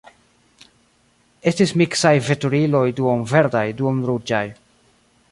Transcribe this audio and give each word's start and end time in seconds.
Estis 1.51 1.73
miksaj 1.81 2.13
veturiloj 2.29 2.83
duon-verdaj, 3.01 3.65
duon-ruĝaj. 3.83 4.45